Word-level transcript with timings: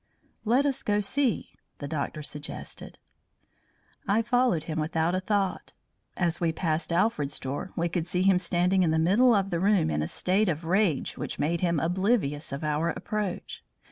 "Let 0.45 0.65
us 0.65 0.81
go 0.81 0.99
see!" 0.99 1.51
the 1.77 1.87
doctor 1.87 2.23
suggested. 2.23 2.97
I 4.07 4.23
followed 4.23 4.63
him 4.63 4.79
without 4.79 5.13
a 5.13 5.19
thought. 5.19 5.73
As 6.17 6.41
we 6.41 6.51
passed 6.51 6.91
Alfred's 6.91 7.37
door, 7.37 7.69
we 7.75 7.87
could 7.87 8.07
see 8.07 8.23
him 8.23 8.39
standing 8.39 8.81
in 8.81 8.89
the 8.89 8.97
middle 8.97 9.35
of 9.35 9.51
the 9.51 9.59
room 9.59 9.91
in 9.91 10.01
a 10.01 10.07
state 10.07 10.49
of 10.49 10.65
rage 10.65 11.19
which 11.19 11.37
made 11.37 11.61
him 11.61 11.79
oblivious 11.79 12.51
of 12.51 12.63
our 12.63 12.89
approach. 12.89 13.63